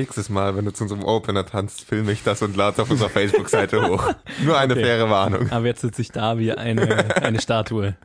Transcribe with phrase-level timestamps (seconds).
[0.00, 2.90] Nächstes Mal, wenn du zu unserem Opener tanzt, filme ich das und lade es auf
[2.90, 4.12] unserer Facebook-Seite hoch.
[4.44, 4.82] Nur eine Okay.
[4.84, 5.50] faire Warnung.
[5.50, 7.96] Aber jetzt sitze ich da wie eine, eine Statue.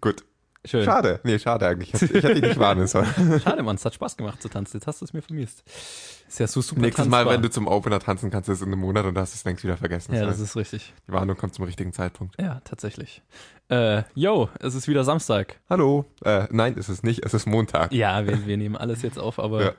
[0.00, 0.24] Gut.
[0.66, 0.84] Schön.
[0.84, 1.20] Schade.
[1.24, 1.94] Nee, schade eigentlich.
[1.94, 3.06] Ich hätte dich nicht warnen sollen.
[3.44, 4.76] Schade, Mann, es hat Spaß gemacht zu tanzen.
[4.78, 5.62] Jetzt hast du es mir vermisst.
[6.28, 7.34] Ist ja so super Nächstes Mal, tanzbar.
[7.34, 9.62] wenn du zum Opener tanzen kannst, ist es in einem Monat und hast es längst
[9.62, 10.14] wieder vergessen.
[10.14, 10.92] Ja, das ist richtig.
[11.06, 12.34] die Warnung kommt zum richtigen Zeitpunkt.
[12.40, 13.22] Ja, tatsächlich.
[13.68, 15.60] Äh, yo, es ist wieder Samstag.
[15.70, 16.04] Hallo.
[16.24, 17.24] Äh, nein, ist es nicht.
[17.24, 17.92] Es ist Montag.
[17.92, 19.72] Ja, wir, wir nehmen alles jetzt auf, aber Ja.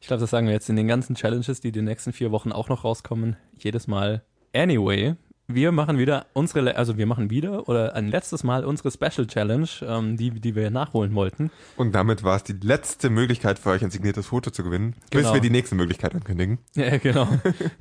[0.00, 2.52] ich glaube, das sagen wir jetzt in den ganzen Challenges, die die nächsten vier Wochen
[2.52, 4.22] auch noch rauskommen, jedes Mal.
[4.54, 5.14] Anyway,
[5.50, 9.66] wir machen wieder unsere, also wir machen wieder oder ein letztes Mal unsere Special Challenge,
[9.82, 11.50] ähm, die, die wir nachholen wollten.
[11.78, 15.22] Und damit war es die letzte Möglichkeit für euch, ein signiertes Foto zu gewinnen, bis
[15.22, 15.32] Genau.
[15.34, 16.58] wir die nächste Möglichkeit ankündigen.
[16.74, 17.26] Ja, genau.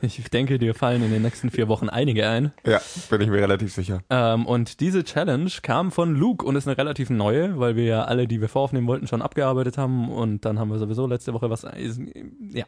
[0.01, 2.53] Ich denke, dir fallen in den nächsten vier Wochen einige ein.
[2.65, 4.01] Ja, bin ich mir relativ sicher.
[4.09, 8.03] Ähm, und diese Challenge kam von Luke und ist eine relativ neue, weil wir ja
[8.05, 10.09] alle, die wir voraufnehmen wollten, schon abgearbeitet haben.
[10.09, 11.65] Und dann haben wir sowieso letzte Woche was.
[11.65, 11.99] ist-
[12.53, 12.63] Ja,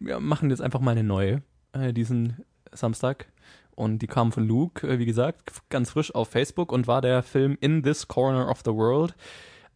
[0.00, 3.26] wir machen jetzt einfach mal eine neue äh, diesen Samstag.
[3.74, 7.22] Und die kam von Luke, äh, wie gesagt, ganz frisch auf Facebook und war der
[7.22, 9.14] Film In This Corner of the World.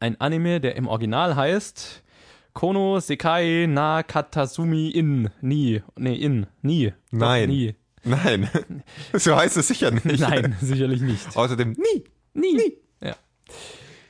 [0.01, 2.03] Ein Anime, der im Original heißt
[2.53, 5.83] Kono Sekai na Katasumi in Ni.
[5.97, 6.47] Nee, in.
[6.63, 6.93] Nie.
[7.11, 7.49] Nein.
[7.51, 7.75] Nie.
[8.05, 8.49] Nein,
[9.13, 10.21] so heißt es sicher nicht.
[10.21, 11.37] Nein, sicherlich nicht.
[11.37, 12.05] Außerdem nie.
[12.33, 12.79] Nie.
[13.01, 13.17] Ja.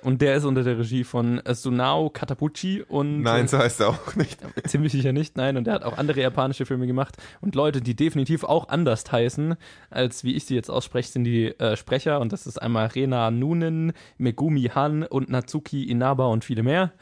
[0.02, 3.88] Und der ist unter der Regie von Sunao Katabuchi und Nein, äh, so heißt er
[3.88, 4.38] auch nicht.
[4.66, 5.56] ziemlich sicher nicht, nein.
[5.56, 7.16] Und der hat auch andere japanische Filme gemacht.
[7.40, 9.56] Und Leute, die definitiv auch anders heißen,
[9.90, 12.20] als wie ich sie jetzt ausspreche, sind die äh, Sprecher.
[12.20, 16.92] Und das ist einmal Rena Nunen, Megumi Han und Natsuki Inaba und viele mehr.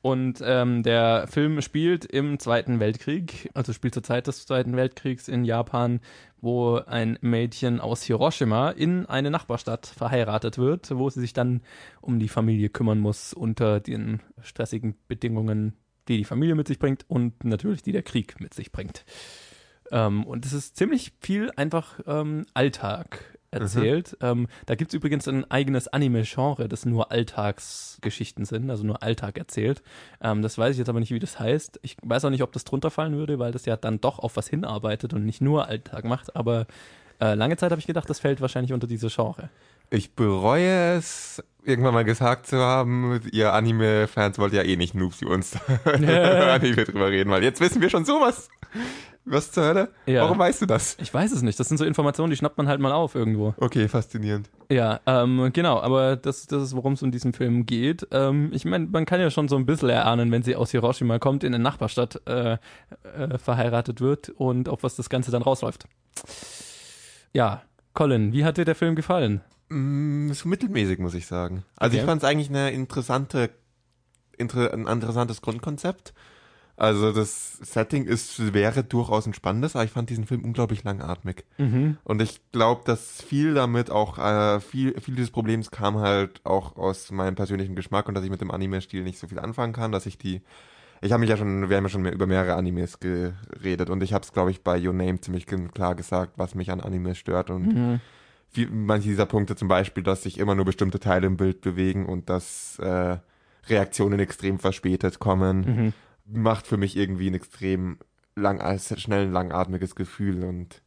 [0.00, 5.26] Und ähm, der Film spielt im Zweiten Weltkrieg, also spielt zur Zeit des Zweiten Weltkriegs
[5.26, 6.00] in Japan,
[6.40, 11.62] wo ein Mädchen aus Hiroshima in eine Nachbarstadt verheiratet wird, wo sie sich dann
[12.00, 15.74] um die Familie kümmern muss unter den stressigen Bedingungen,
[16.06, 19.04] die die Familie mit sich bringt und natürlich die der Krieg mit sich bringt.
[19.90, 24.16] Ähm, und es ist ziemlich viel einfach ähm, Alltag erzählt.
[24.20, 29.38] Ähm, da gibt es übrigens ein eigenes Anime-Genre, das nur Alltagsgeschichten sind, also nur Alltag
[29.38, 29.82] erzählt.
[30.20, 31.80] Ähm, das weiß ich jetzt aber nicht, wie das heißt.
[31.82, 34.36] Ich weiß auch nicht, ob das drunter fallen würde, weil das ja dann doch auf
[34.36, 36.36] was hinarbeitet und nicht nur Alltag macht.
[36.36, 36.66] Aber
[37.20, 39.48] äh, lange Zeit habe ich gedacht, das fällt wahrscheinlich unter diese Genre.
[39.90, 45.20] Ich bereue es, irgendwann mal gesagt zu haben, ihr Anime-Fans wollt ja eh nicht Noobs
[45.22, 48.48] wie uns Anime drüber reden, weil jetzt wissen wir schon sowas.
[49.30, 49.88] Was zur Hölle?
[50.06, 50.22] Ja.
[50.22, 50.96] Warum weißt du das?
[51.00, 51.60] Ich weiß es nicht.
[51.60, 53.54] Das sind so Informationen, die schnappt man halt mal auf irgendwo.
[53.58, 54.48] Okay, faszinierend.
[54.70, 58.06] Ja, ähm, genau, aber das, das ist, worum es in diesem Film geht.
[58.10, 61.18] Ähm, ich meine, man kann ja schon so ein bisschen erahnen, wenn sie aus Hiroshima
[61.18, 62.52] kommt, in eine Nachbarstadt äh,
[63.02, 65.86] äh, verheiratet wird und auf was das Ganze dann rausläuft.
[67.32, 67.62] Ja,
[67.94, 69.40] Colin, wie hat dir der Film gefallen?
[69.68, 71.64] Mm, so mittelmäßig, muss ich sagen.
[71.76, 72.00] Also Okay.
[72.02, 73.50] ich fand es eigentlich eine interessante,
[74.36, 76.14] inter, ein interessantes Grundkonzept.
[76.78, 81.44] Also das Setting ist, wäre durchaus ein spannendes, aber ich fand diesen Film unglaublich langatmig.
[81.58, 81.98] Mhm.
[82.04, 86.76] Und ich glaube, dass viel damit auch, äh, viel, viel dieses Problems kam halt auch
[86.76, 89.90] aus meinem persönlichen Geschmack und dass ich mit dem Anime-Stil nicht so viel anfangen kann,
[89.90, 90.40] dass ich die,
[91.00, 94.00] ich habe mich ja schon, wir haben ja schon mehr, über mehrere Animes geredet und
[94.02, 97.18] ich habe es, glaube ich, bei Your Name ziemlich klar gesagt, was mich an Animes
[97.18, 98.00] stört und Mhm.
[98.50, 102.06] viel, manche dieser Punkte zum Beispiel, dass sich immer nur bestimmte Teile im Bild bewegen
[102.06, 103.18] und dass äh,
[103.66, 105.92] Reaktionen extrem verspätet kommen, Mhm.
[106.28, 107.98] Macht für mich irgendwie ein extrem
[108.36, 110.82] lang, schnell ein langatmiges Gefühl und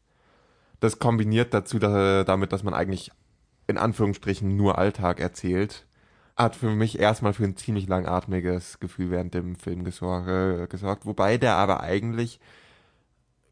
[0.79, 3.11] das kombiniert dazu, da, damit, dass man eigentlich
[3.67, 5.85] in Anführungsstrichen nur Alltag erzählt,
[6.35, 11.37] hat für mich erstmal für ein ziemlich langatmiges Gefühl während dem Film gesor gesorgt, wobei
[11.37, 12.39] der aber eigentlich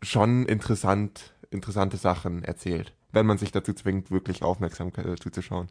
[0.02, 5.68] schon interessant, interessante Sachen erzählt, wenn man sich dazu zwingt, wirklich aufmerksam äh, zuzuschauen.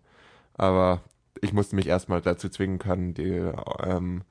[0.54, 1.02] Aber
[1.40, 3.50] ich musste mich erstmal dazu zwingen können, die,
[3.82, 4.22] ähm,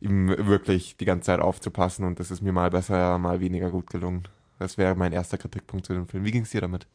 [0.00, 3.88] ihm wirklich die ganze Zeit aufzupassen und das ist mir mal besser, mal weniger gut
[3.88, 4.24] gelungen.
[4.58, 6.24] Das wäre mein erster Kritikpunkt zu dem Film.
[6.24, 6.86] Wie ging es dir damit?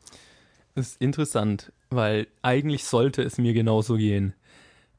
[0.75, 4.33] ist interessant, weil eigentlich sollte es mir genauso gehen.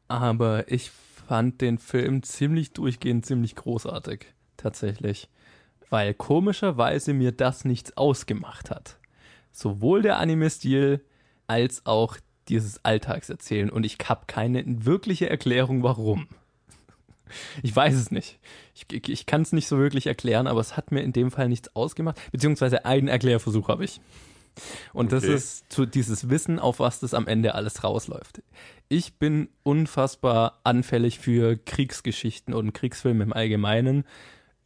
[0.08, 4.26] Aber ich fand den Film ziemlich durchgehend ziemlich großartig,
[4.56, 5.28] tatsächlich.
[5.90, 8.98] Weil komischerweise mir das nichts ausgemacht hat.
[9.52, 11.04] Sowohl der Anime-Stil
[11.46, 12.16] als auch
[12.48, 13.70] dieses Alltagserzählen.
[13.70, 16.28] Und ich habe keine wirkliche Erklärung, warum.
[17.62, 18.38] Ich weiß es nicht.
[18.74, 21.30] Ich, ich, ich kann es nicht so wirklich erklären, aber es hat mir in dem
[21.30, 22.20] Fall nichts ausgemacht.
[22.32, 24.00] Beziehungsweise einen Erklärversuch habe ich.
[24.92, 25.34] Und das Okay.
[25.34, 28.42] ist zu dieses Wissen, auf was das am Ende alles rausläuft.
[28.88, 34.04] Ich bin unfassbar anfällig für Kriegsgeschichten und Kriegsfilme im Allgemeinen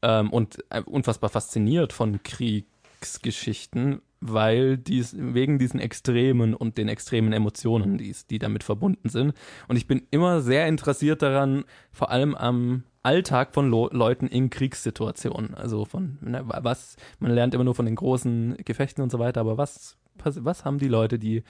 [0.03, 7.33] ähm, und äh, unfassbar fasziniert von Kriegsgeschichten, weil dies wegen diesen Extremen und den extremen
[7.33, 9.33] Emotionen, die, die damit verbunden sind.
[9.69, 14.51] Und ich bin immer sehr interessiert daran, vor allem am Alltag von Lo Leuten in
[14.51, 15.55] Kriegssituationen.
[15.55, 19.41] Also von ne, was, man lernt immer nur von den großen Gefechten und so weiter,
[19.41, 21.43] aber was, was haben die Leute, die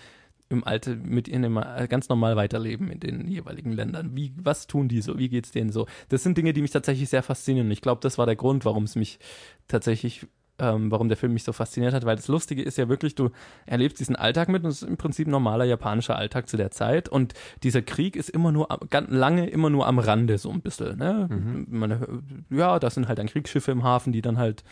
[0.49, 1.55] im Alter mit ihnen
[1.89, 4.17] ganz normal weiterleben in den jeweiligen Ländern.
[4.17, 5.17] Wie, was tun die so?
[5.17, 5.87] Wie geht's denen so?
[6.09, 7.71] Das sind Dinge, die mich tatsächlich sehr faszinieren.
[7.71, 9.21] Ich glaube, das war der Grund, warum es mich
[9.69, 10.27] tatsächlich
[10.61, 13.31] ähm, warum der Film mich so fasziniert hat, weil das Lustige ist ja wirklich, du
[13.67, 17.09] erlebst diesen Alltag mit und es ist im Prinzip normaler japanischer Alltag zu der Zeit
[17.09, 20.99] und dieser Krieg ist immer nur, ganz lange immer nur am Rande so ein bisschen,
[20.99, 21.29] ne?
[21.31, 21.67] Mhm.
[21.71, 24.65] Man, ja, das sind halt dann Kriegsschiffe im Hafen, die dann halt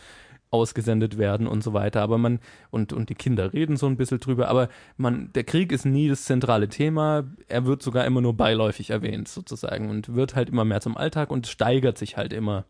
[0.51, 2.01] ausgesendet werden und so weiter.
[2.01, 2.39] Aber man,
[2.71, 6.09] und, und die Kinder reden so ein bisschen drüber, aber man, der Krieg ist nie
[6.09, 7.23] das zentrale Thema.
[7.47, 11.29] Er wird sogar immer nur beiläufig erwähnt, sozusagen, und wird halt immer mehr zum Alltag
[11.29, 12.65] und steigert sich halt immer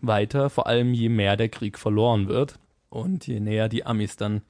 [0.00, 2.58] weiter, vor allem je mehr der Krieg verloren wird
[2.88, 4.42] und je näher die Amis dann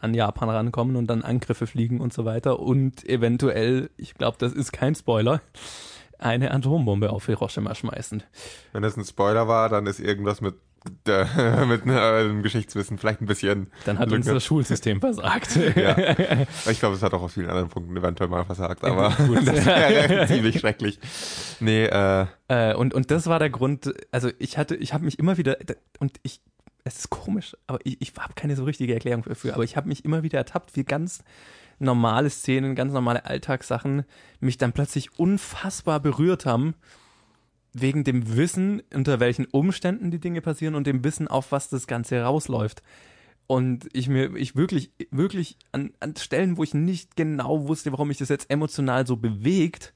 [0.00, 4.52] an Japan rankommen und dann Angriffe fliegen und so weiter und eventuell, ich glaube, das
[4.52, 5.42] ist kein Spoiler,
[6.18, 8.22] eine Atombombe auf Hiroshima schmeißen.
[8.72, 10.54] Wenn das ein Spoiler war, dann ist irgendwas mit
[11.06, 13.70] äh, mit einem Geschichtswissen vielleicht ein bisschen.
[13.84, 14.16] Dann hat Lücke.
[14.16, 15.56] unser Schulsystem versagt.
[15.76, 15.96] ja.
[16.70, 19.10] Ich glaube, es hat auch auf vielen anderen Punkten eventuell mal versagt, aber
[19.44, 20.98] das wäre ziemlich schrecklich.
[21.60, 22.74] Nee, äh, äh.
[22.74, 25.56] und, und das war der Grund, also ich hatte, ich habe mich immer wieder,
[25.98, 26.40] und ich,
[26.84, 29.88] es ist komisch, aber ich, ich habe keine so richtige Erklärung dafür, aber ich habe
[29.88, 31.22] mich immer wieder ertappt, wie ganz
[31.78, 34.04] normale Szenen, ganz normale Alltagssachen
[34.38, 36.74] mich dann plötzlich unfassbar berührt haben
[37.72, 41.86] wegen dem Wissen, unter welchen Umständen die Dinge passieren und dem Wissen, auf was das
[41.86, 42.82] Ganze rausläuft.
[43.46, 48.08] Und ich mir, ich wirklich, wirklich an, an Stellen, wo ich nicht genau wusste, warum
[48.08, 49.92] mich das jetzt emotional so bewegt,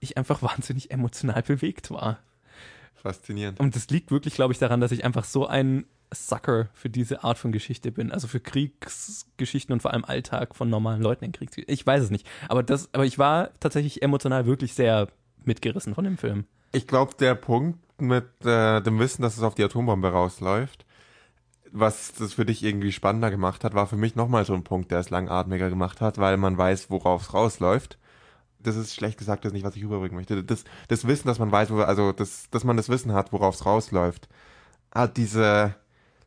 [0.00, 2.18] ich einfach wahnsinnig emotional bewegt war.
[2.94, 3.60] Faszinierend.
[3.60, 5.84] Und das liegt wirklich, glaube ich, daran, dass ich einfach so ein
[6.14, 8.10] Sucker für diese Art von Geschichte bin.
[8.10, 11.74] Also für Kriegsgeschichten und vor allem Alltag von normalen Leuten in Kriegsgeschichten.
[11.74, 12.26] Ich weiß es nicht.
[12.48, 15.08] Aber das, aber ich war tatsächlich emotional wirklich sehr
[15.44, 16.46] mitgerissen von dem Film.
[16.74, 20.84] Ich glaube, der Punkt mit äh, dem Wissen, dass es auf die Atombombe rausläuft,
[21.70, 24.90] was das für dich irgendwie spannender gemacht hat, war für mich nochmal so ein Punkt,
[24.90, 27.98] der es langatmiger gemacht hat, weil man weiß, worauf es rausläuft.
[28.60, 30.42] Das ist schlecht gesagt, das ist nicht, was ich überbringen möchte.
[30.42, 33.54] Das, das Wissen, dass man weiß, wo, also das, dass man das Wissen hat, worauf
[33.54, 34.28] es rausläuft,
[34.92, 35.74] hat diese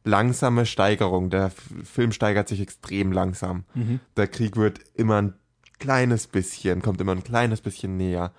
[0.03, 1.29] langsame Steigerung.
[1.29, 1.51] Der
[1.83, 3.65] Film steigert sich extrem langsam.
[3.73, 3.99] Mhm.
[4.15, 5.33] Der Krieg wird immer ein
[5.79, 8.31] kleines bisschen, kommt immer ein kleines bisschen näher.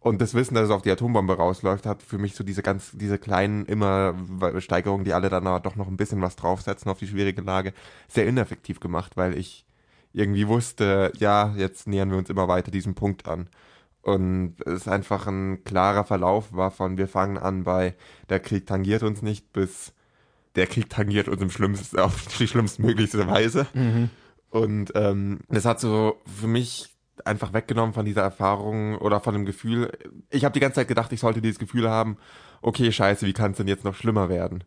[0.00, 2.90] Und das Wissen, dass es auf die Atombombe rausläuft, hat für mich so diese ganz,
[2.94, 4.14] diese kleinen immer
[4.58, 7.74] Steigerungen, die alle dann doch noch ein bisschen was draufsetzen auf die schwierige Lage,
[8.08, 9.66] sehr ineffektiv gemacht, weil ich
[10.14, 13.48] irgendwie wusste, ja, jetzt nähern wir uns immer weiter diesem Punkt an.
[14.02, 17.94] Und es einfach ein klarer Verlauf war von, wir fangen an bei,
[18.30, 19.92] der Krieg tangiert uns nicht, bis
[20.56, 23.66] der Krieg tangiert uns im schlimmsten, auf die schlimmstmöglichste Weise.
[23.74, 24.08] Mhm.
[24.48, 26.88] Und ähm, das hat so für mich
[27.26, 29.92] einfach weggenommen von dieser Erfahrung oder von dem Gefühl.
[30.30, 32.16] Ich habe die ganze Zeit gedacht, ich sollte dieses Gefühl haben,
[32.62, 34.64] okay, scheiße, wie kann es denn jetzt noch schlimmer werden?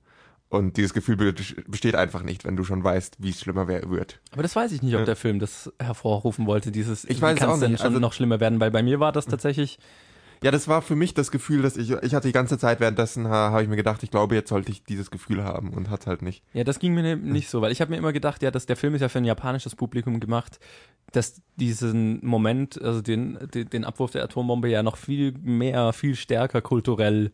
[0.49, 1.33] Und dieses Gefühl
[1.67, 4.19] besteht einfach nicht, wenn du schon weißt, wie es schlimmer wird.
[4.31, 7.39] Aber das weiß ich nicht, ob der Film das hervorrufen wollte, dieses, ich weiß wie
[7.39, 9.79] kann es denn schon also, noch schlimmer werden, weil bei mir war das tatsächlich
[10.43, 13.27] ja, das war für mich das Gefühl, dass ich, ich hatte die ganze Zeit währenddessen,
[13.27, 16.05] ha, habe ich mir gedacht, ich glaube, jetzt sollte ich dieses Gefühl haben und hat
[16.05, 16.43] halt nicht.
[16.53, 18.65] Ja, das ging mir ne, nicht so, weil ich habe mir immer gedacht, ja, dass
[18.65, 20.59] der Film ist ja für ein japanisches Publikum gemacht,
[21.11, 26.15] dass diesen Moment, also den, den, den Abwurf der Atombombe ja noch viel mehr, viel
[26.15, 27.31] stärker kulturell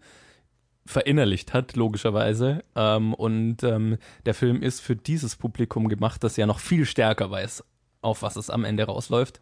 [0.86, 2.64] verinnerlicht hat, logischerweise.
[2.76, 7.30] Ähm, und ähm, der Film ist für dieses Publikum gemacht, das ja noch viel stärker
[7.30, 7.64] weiß,
[8.02, 9.40] auf was es am Ende rausläuft.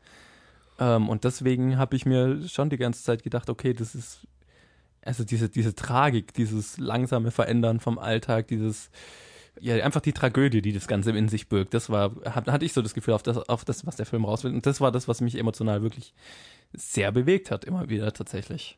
[0.80, 4.28] Ähm, und deswegen habe ich mir schon die ganze Zeit gedacht, okay, das ist
[5.08, 8.92] also diese, diese Tragik, dieses langsame Verändern vom Alltag, dieses,
[9.60, 11.74] ja, einfach die Tragödie, die das Ganze in sich birgt.
[11.74, 14.26] Das war, hat, hatte ich so das Gefühl auf das, auf das, was der Film
[14.26, 14.54] raus will.
[14.54, 16.14] Und das war das, was mich emotional wirklich
[16.74, 18.78] sehr bewegt hat, immer wieder tatsächlich.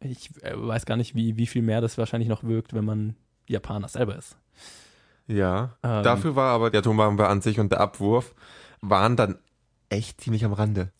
[0.00, 3.16] Ich äh, weiß gar nicht, wie, wie viel mehr das wahrscheinlich noch wirkt, wenn man
[3.48, 4.36] Japaner selber ist.
[5.26, 8.34] Ja, ähm, dafür war aber die Atombombe an sich und der Abwurf
[8.80, 9.38] waren dann
[9.88, 10.90] echt ziemlich am Rande.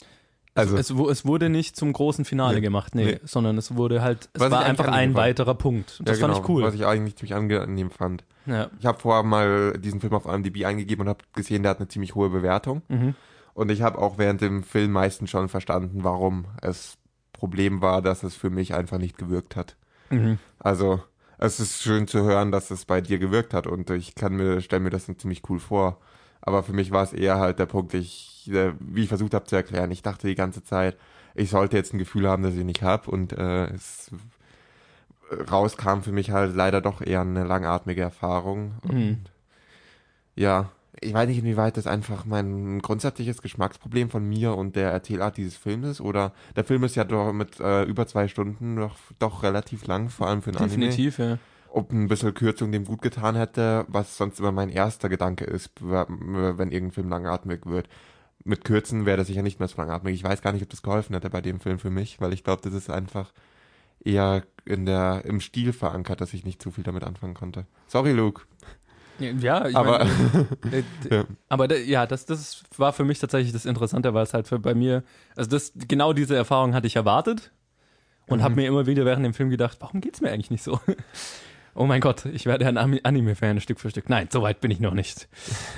[0.55, 4.29] Also es, es, wurde nicht zum großen Finale nee, nee, nee, sondern es wurde halt,
[4.35, 6.01] es war einfach ein weiterer Punkt.
[6.05, 6.63] Das ja, genau, fand ich cool.
[6.63, 8.25] Was ich eigentlich ziemlich angenehm fand.
[8.45, 8.69] Ja.
[8.79, 11.89] Ich habe vorher mal diesen Film auf IMDb eingegeben und habe gesehen, der hat eine
[11.89, 12.83] ziemlich hohe Bewertung.
[12.89, 13.15] Mhm.
[13.55, 16.99] Und ich habe auch während dem Film meistens schon verstanden, warum es
[17.33, 19.77] Problem war, dass es für mich einfach nicht gewirkt hat.
[20.11, 20.39] Mhm.
[20.59, 21.01] Also
[21.39, 24.61] es ist schön zu hören, dass es bei dir gewirkt hat und ich kann mir,
[24.61, 25.99] stelle mir das ziemlich cool vor.
[26.43, 29.47] Aber für mich war es eher halt der Punkt, ich, äh, wie ich versucht habe
[29.47, 30.97] zu erklären, ich dachte die ganze Zeit,
[31.35, 34.11] ich sollte jetzt ein Gefühl haben, das ich nicht habe und äh, es
[35.51, 38.75] rauskam für mich halt leider doch eher eine langatmige Erfahrung.
[38.83, 38.91] Mhm.
[38.91, 39.21] Und,
[40.35, 40.71] ja,
[41.01, 45.57] ich weiß nicht, inwieweit das einfach mein grundsätzliches Geschmacksproblem von mir und der Erzählart dieses
[45.57, 46.01] Films ist.
[46.01, 50.11] Oder der Film ist ja doch mit äh, über zwei Stunden doch, doch relativ lang,
[50.11, 51.35] vor allem für einen Definitiv, Anime.
[51.35, 51.39] ja.
[51.75, 55.71] Ob ein bisschen Kürzung dem gut getan hätte, was sonst immer mein erster Gedanke ist,
[55.81, 57.89] wenn irgendein Film langatmig wird.
[58.45, 60.15] Mit Kürzen wäre das sicher nicht mehr so langatmig.
[60.15, 62.45] Ich weiß gar nicht, ob das geholfen hätte bei dem Film für mich, weil ich
[62.45, 63.33] glaube, das ist einfach
[64.05, 67.67] eher in der, im Stil verankert, dass ich nicht zu viel damit anfangen konnte.
[67.87, 68.43] Sorry, Luke.
[69.19, 70.11] Ja, ich Aber- meine,
[70.73, 71.25] äh, Ja.
[71.49, 74.75] aber ja, das, das war für mich tatsächlich das Interessante, weil es halt für bei
[74.75, 75.05] mir,
[75.37, 77.53] also das, genau diese Erfahrung hatte ich erwartet
[78.27, 78.43] und Mhm.
[78.43, 80.81] habe mir immer wieder während dem Film gedacht, warum geht's mir eigentlich nicht so?
[81.75, 84.09] Oh mein Gott, ich werde ein Anime-Fan Stück für Stück.
[84.09, 85.29] Nein, so weit bin ich noch nicht.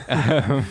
[0.08, 0.64] ähm,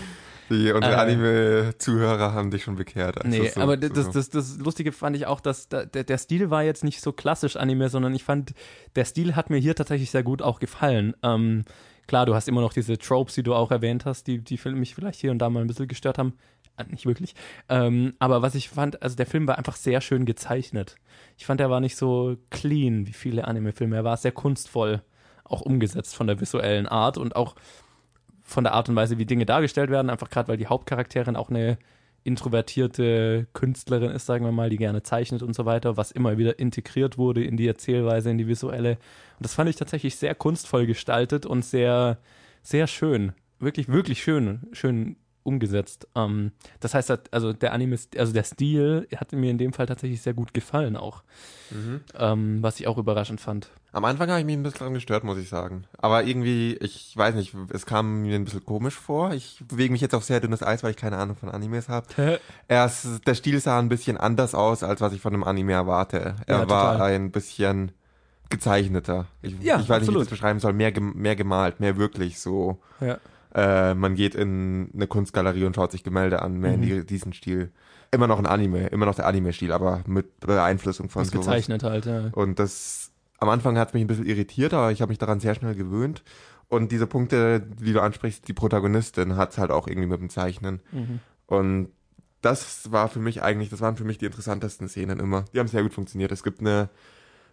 [0.49, 0.95] Die, unsere Äh.
[0.97, 3.23] Anime-Zuhörer haben dich schon bekehrt.
[3.23, 6.03] Also nee, so- aber so- das, das, das Lustige fand ich auch, dass da, der,
[6.03, 8.53] der Stil war jetzt nicht so klassisch Anime, sondern ich fand,
[8.95, 11.15] der Stil hat mir hier tatsächlich sehr gut auch gefallen.
[11.23, 11.63] Ähm,
[12.07, 14.93] klar, du hast immer noch diese Tropes, die du auch erwähnt hast, die, die mich
[14.93, 16.33] vielleicht hier und da mal ein bisschen gestört haben.
[16.75, 17.33] Äh, Nicht wirklich.
[17.69, 20.97] Ähm, aber was ich fand, also der Film war einfach sehr schön gezeichnet.
[21.37, 23.95] Ich fand, er war nicht so clean wie viele Anime-Filme.
[23.95, 25.01] Er war sehr kunstvoll,
[25.43, 27.55] auch umgesetzt von der visuellen Art und auch
[28.43, 30.09] von der Art und Weise, wie Dinge dargestellt werden.
[30.09, 31.77] Einfach gerade, weil die Hauptcharakterin auch eine
[32.23, 36.57] introvertierte Künstlerin ist, sagen wir mal, die gerne zeichnet und so weiter, was immer wieder
[36.57, 38.91] integriert wurde in die Erzählweise, in die visuelle.
[38.91, 42.17] Und das fand ich tatsächlich sehr kunstvoll gestaltet und sehr,
[42.61, 43.33] sehr schön.
[43.59, 46.07] Wirklich, wirklich schön, schön umgesetzt.
[46.15, 50.21] Ähm, das heißt, also der Anime, also der Stil hat mir in dem Fall tatsächlich
[50.21, 51.23] sehr gut gefallen auch.
[51.71, 52.01] Mhm.
[52.17, 53.69] Ähm, was ich auch überraschend fand.
[53.93, 55.85] Am Anfang habe ich mich ein bisschen gestört, muss ich sagen.
[55.97, 59.33] Aber irgendwie, ich weiß nicht, es kam mir ein bisschen komisch vor.
[59.33, 62.39] Ich bewege mich jetzt auf sehr dünnes Eis, weil ich keine Ahnung von Animes habe.
[62.67, 66.35] Erst, der Stil sah ein bisschen anders aus, als was ich von einem Anime erwarte.
[66.47, 67.11] Er Ja, war total.
[67.13, 67.91] ein bisschen
[68.49, 69.27] gezeichneter.
[69.41, 70.21] Ich, Ja, ich weiß nicht, wie ich absolut.
[70.21, 70.73] das beschreiben soll.
[70.73, 72.79] Mehr, mehr gemalt, mehr wirklich so.
[72.99, 73.17] ja.
[73.53, 76.83] Äh, man geht in eine Kunstgalerie und schaut sich Gemälde an, mehr Mhm.
[76.83, 77.71] in die, diesen Stil.
[78.11, 81.45] Immer noch ein Anime, immer noch der Anime-Stil, aber mit Beeinflussung von Was sowas.
[81.45, 82.29] gezeichnet halt, ja.
[82.33, 85.39] Und das, am Anfang hat es mich ein bisschen irritiert, aber ich habe mich daran
[85.39, 86.23] sehr schnell gewöhnt.
[86.67, 90.29] Und diese Punkte, die du ansprichst, die Protagonistin hat es halt auch irgendwie mit dem
[90.29, 90.79] Zeichnen.
[90.91, 91.19] Mhm.
[91.47, 91.89] Und
[92.41, 95.45] das war für mich eigentlich, das waren für mich die interessantesten Szenen immer.
[95.53, 96.31] Die haben sehr gut funktioniert.
[96.31, 96.89] Es gibt eine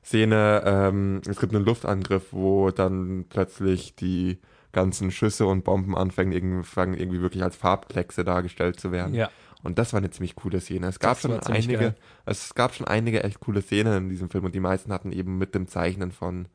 [0.04, 4.38] Szene, ähm, es gibt einen Luftangriff, wo dann plötzlich die
[4.72, 9.14] ganzen Schüsse und Bomben anfangen, irgendwie, wirklich als Farbkleckse dargestellt zu werden.
[9.14, 9.30] Ja.
[9.62, 10.86] Und das war eine ziemlich coole Szene.
[10.86, 11.94] Es gab Das schon einige, geil.
[12.24, 15.36] es gab schon einige echt coole Szenen in diesem Film und die meisten hatten eben
[15.38, 16.48] mit dem Zeichnen von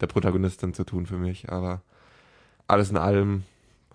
[0.00, 1.50] der Protagonistin zu tun für mich.
[1.50, 1.82] Aber
[2.68, 3.44] alles in allem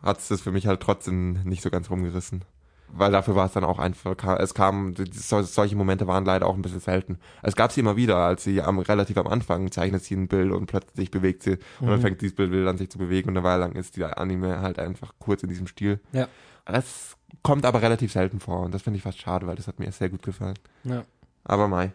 [0.02, 2.44] hat es das für mich halt trotzdem nicht so ganz rumgerissen.
[2.94, 6.56] Weil dafür war es dann auch einfach, es kam, so- solche Momente waren leider auch
[6.56, 7.20] ein bisschen selten.
[7.42, 10.52] Es gab sie immer wieder, als sie am, relativ am Anfang zeichnet sie ein Bild
[10.52, 12.02] und plötzlich bewegt sie und dann Mhm.
[12.02, 14.78] fängt dieses Bild an sich zu bewegen und eine Weile lang ist dieser Anime halt
[14.80, 16.00] einfach kurz in diesem Stil.
[16.12, 16.28] Ja.
[16.66, 19.80] Das kommt aber relativ selten vor und das finde ich fast schade, weil das hat
[19.80, 20.60] mir sehr gut gefallen.
[20.84, 21.04] Ja.
[21.46, 21.94] Aber Mai.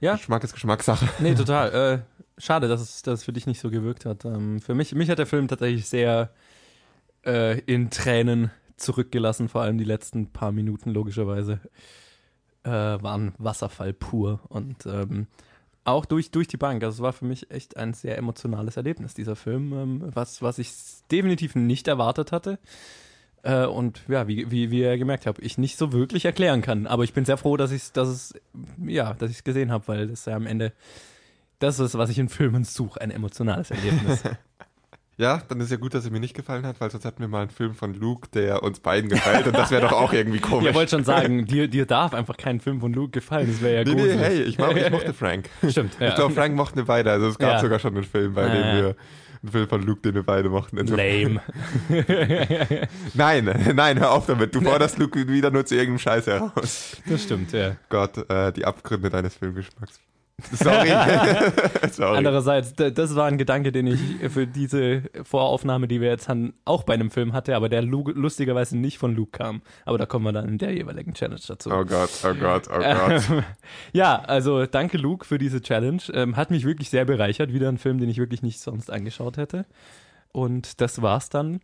[0.00, 0.16] Ja.
[0.16, 1.08] Geschmack ist Geschmackssache.
[1.20, 1.72] Nee, total.
[1.72, 4.24] Äh, schade, dass es, dass es für dich nicht so gewirkt hat.
[4.24, 6.30] Ähm, für mich, mich hat der Film tatsächlich sehr
[7.24, 11.60] äh, in Tränen zurückgelassen, vor allem die letzten paar Minuten logischerweise.
[12.64, 15.26] Äh, waren Wasserfall pur und ähm,
[15.84, 16.82] auch durch, durch die Bank.
[16.82, 20.58] Also es war für mich echt ein sehr emotionales Erlebnis, dieser Film, ähm, was, was
[20.58, 20.72] ich
[21.10, 22.58] definitiv nicht erwartet hatte.
[23.42, 26.86] Äh, und ja, wie, wie, wie ihr gemerkt habt, ich nicht so wirklich erklären kann.
[26.86, 28.34] Aber ich bin sehr froh, dass ich dass es,
[28.86, 30.72] ja, dass ich es gesehen habe, weil das ja am Ende
[31.58, 34.22] das ist, was ich in Filmen suche, ein emotionales Erlebnis.
[35.16, 37.28] Ja, dann ist ja gut, dass er mir nicht gefallen hat, weil sonst hatten wir
[37.28, 40.40] mal einen Film von Luke, der uns beiden gefällt und das wäre doch auch irgendwie
[40.40, 40.66] komisch.
[40.66, 43.76] Ihr wollt schon sagen, dir, dir darf einfach kein Film von Luke gefallen, das wäre
[43.76, 44.10] ja nee, gut.
[44.10, 45.48] nee, hey, ich, mag, ich mochte Frank.
[45.68, 46.08] Stimmt, ja.
[46.08, 47.12] Ich glaube, Frank mochten wir beide.
[47.12, 47.60] Also es gab Ja.
[47.60, 48.96] sogar schon einen Film, bei dem wir
[49.42, 50.78] einen Film von Luke, den wir beide mochten.
[50.78, 51.40] Insofern-
[51.88, 52.88] Lame.
[53.14, 54.54] Nein, nein, hör auf damit.
[54.54, 56.96] Du forderst Luke wieder nur zu irgendeinem Scheiß heraus.
[57.08, 57.76] Das stimmt, ja.
[57.88, 60.00] Gott, äh, die Abgründe deines Filmgeschmacks.
[60.52, 60.88] Sorry.
[61.90, 62.16] Sorry.
[62.18, 64.00] Andererseits, das war ein Gedanke, den ich
[64.30, 68.04] für diese Voraufnahme, die wir jetzt haben, auch bei einem Film hatte, aber der lu
[68.08, 69.62] lustigerweise nicht von Luke kam.
[69.84, 71.70] Aber da kommen wir dann in der jeweiligen Challenge dazu.
[71.70, 73.30] Oh Gott, oh Gott, oh Gott.
[73.30, 73.44] Ähm,
[73.92, 76.02] ja, also danke Luke für diese Challenge.
[76.12, 77.52] Ähm, hat mich wirklich sehr bereichert.
[77.52, 79.66] Wieder ein Film, den ich wirklich nicht sonst angeschaut hätte.
[80.32, 81.60] Und das war's dann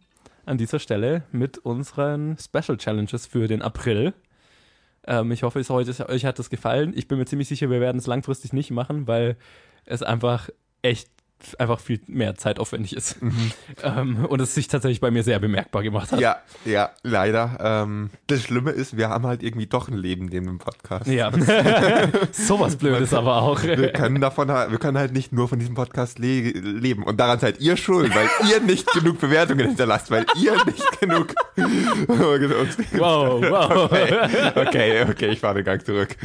[0.47, 4.15] an dieser Stelle mit unseren Special Challenges für den April.
[5.07, 6.93] Ähm, ich hoffe, es heute, euch hat das gefallen.
[6.95, 9.37] Ich bin mir ziemlich sicher, wir werden es langfristig nicht machen, weil
[9.85, 10.51] es einfach
[10.83, 11.11] echt
[11.59, 13.17] einfach viel mehr zeitaufwendig ist.
[13.83, 16.21] Ähm, und es sich tatsächlich bei mir sehr bemerkbar gemacht hat.
[16.21, 17.57] Ja, ja, leider.
[17.61, 21.07] Ähm, das Schlimme ist, wir haben halt irgendwie doch ein Leben neben dem Podcast.
[21.07, 21.31] Ja.
[22.33, 23.63] Sowas Blödes aber auch.
[23.63, 27.05] Wir können davon, wir können halt nicht nur von diesem Podcast le leben.
[27.05, 31.35] Und daran seid ihr schuld, weil ihr nicht genug Bewertungen hinterlasst, weil ihr nicht genug.
[32.93, 33.91] Wow, wow.
[33.91, 34.15] Okay,
[34.55, 36.17] okay, okay ich fahre den Gang zurück.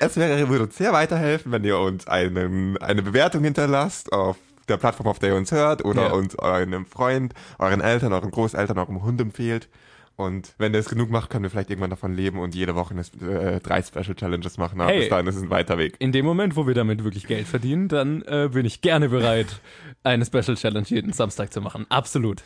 [0.00, 4.36] Es wäre, würde uns sehr weiterhelfen, wenn ihr uns einen, eine Bewertung hinterlasst auf
[4.68, 6.12] der Plattform, auf der ihr uns hört, oder Ja.
[6.12, 9.68] uns eurem Freund, euren Eltern, euren Großeltern, eurem Hund empfehlt.
[10.16, 12.94] Und wenn ihr es genug macht, können wir vielleicht irgendwann davon leben und jede Woche
[12.94, 14.80] eine, äh, drei Special Challenges machen.
[14.80, 15.00] Aber Hey.
[15.00, 15.94] bis dahin ist es ein weiter Weg.
[15.98, 19.60] In dem Moment, wo wir damit wirklich Geld verdienen, dann äh, bin ich gerne bereit,
[20.04, 21.84] eine Special Challenge jeden Samstag zu machen.
[21.90, 22.42] Absolut.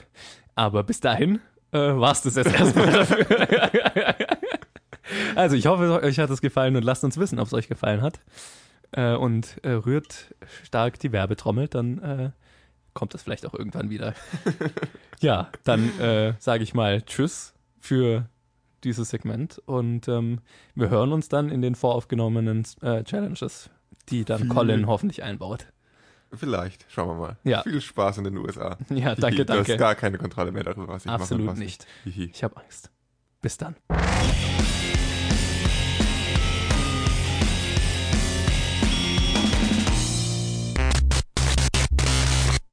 [0.56, 1.38] Aber bis dahin
[1.72, 3.26] äh, war es das jetzt erstmal dafür.
[5.40, 8.02] Also ich hoffe, euch hat es gefallen und lasst uns wissen, ob es euch gefallen
[8.02, 8.20] hat.
[8.92, 12.30] Äh, und äh, rührt stark die Werbetrommel, dann äh,
[12.92, 14.14] kommt das vielleicht auch irgendwann wieder.
[15.20, 18.28] ja, dann äh, sage ich mal Tschüss für
[18.82, 20.40] dieses Segment und ähm,
[20.74, 23.70] wir hören uns dann in den voraufgenommenen äh, Challenges,
[24.08, 25.66] die dann Colin hoffentlich einbaut.
[26.32, 27.36] Vielleicht, schauen wir mal.
[27.44, 27.62] Ja.
[27.62, 28.76] Viel Spaß in den USA.
[28.88, 29.76] Ja, danke, Du hast danke.
[29.76, 31.16] gar keine Kontrolle mehr darüber, was ich mache.
[31.16, 31.86] und Absolut nicht.
[32.04, 32.30] Ich, Hihi.
[32.32, 32.90] Ich habe Angst.
[33.42, 33.76] Bis dann.